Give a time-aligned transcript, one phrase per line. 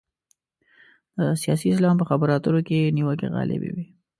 [1.17, 3.85] د سیاسي اسلام په خبرو اترو کې نیوکې غالب وي.